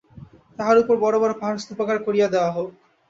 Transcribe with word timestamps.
তাহার 0.59 0.77
উপর 0.79 0.95
বড় 0.97 1.15
বড় 1.19 1.33
পাহাড় 1.39 1.59
স্তূপাকার 1.63 1.97
করিয়া 2.05 2.27
দেওয়া 2.27 2.51
হউক। 2.51 2.71